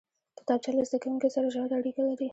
کتابچه 0.39 0.69
له 0.77 0.81
زده 0.89 0.97
کوونکي 1.03 1.29
سره 1.35 1.47
ژوره 1.53 1.75
اړیکه 1.79 2.01
لري 2.09 2.27